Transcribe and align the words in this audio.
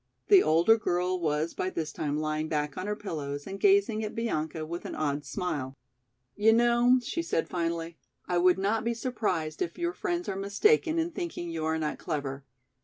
The 0.29 0.41
older 0.41 0.79
girl 0.79 1.19
was 1.19 1.53
by 1.53 1.69
this 1.69 1.93
time 1.93 2.17
lying 2.17 2.47
back 2.47 2.75
on 2.75 2.87
her 2.87 2.95
pillows 2.95 3.45
and 3.45 3.59
gazing 3.59 4.03
at 4.03 4.15
Bianca 4.15 4.65
with 4.65 4.83
an 4.85 4.95
odd 4.95 5.23
smile. 5.27 5.77
"You 6.35 6.53
know," 6.53 6.97
she 7.03 7.21
said 7.21 7.47
finally, 7.47 7.99
"I 8.27 8.39
would 8.39 8.57
not 8.57 8.83
be 8.83 8.95
surprised 8.95 9.61
if 9.61 9.77
your 9.77 9.93
friends 9.93 10.27
are 10.27 10.35
mistaken 10.35 10.97
in 10.97 11.11
thinking 11.11 11.51
you 11.51 11.65
are 11.65 11.77
not 11.77 11.99
clever. 11.99 12.43